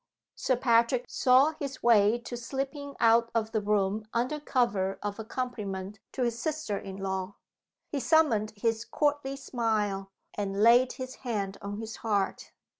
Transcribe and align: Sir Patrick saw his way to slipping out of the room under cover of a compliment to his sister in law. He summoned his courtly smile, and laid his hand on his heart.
Sir 0.35 0.55
Patrick 0.55 1.05
saw 1.07 1.53
his 1.59 1.83
way 1.83 2.17
to 2.21 2.35
slipping 2.35 2.95
out 2.99 3.29
of 3.35 3.51
the 3.51 3.61
room 3.61 4.07
under 4.15 4.39
cover 4.39 4.97
of 5.03 5.19
a 5.19 5.23
compliment 5.23 5.99
to 6.13 6.23
his 6.23 6.39
sister 6.39 6.75
in 6.75 6.97
law. 6.97 7.35
He 7.91 7.99
summoned 7.99 8.53
his 8.55 8.83
courtly 8.83 9.35
smile, 9.35 10.09
and 10.33 10.63
laid 10.63 10.93
his 10.93 11.17
hand 11.17 11.59
on 11.61 11.77
his 11.77 11.97
heart. 11.97 12.51